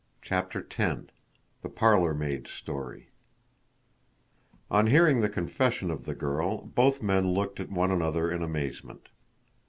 [0.23, 1.03] CHAPTER X
[1.61, 3.09] THE PARLOR MAID'S STORY
[4.71, 9.09] On hearing the confession of the girl, both men looked at one another in amazement.